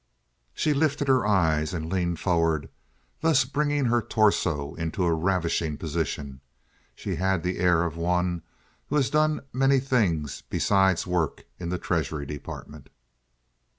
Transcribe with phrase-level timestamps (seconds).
[0.55, 2.69] She lifted her eyes and leaned forward,
[3.19, 6.41] thus bringing her torso into a ravishing position.
[6.95, 8.41] She had the air of one
[8.87, 12.89] who has done many things besides work in the Treasury Department.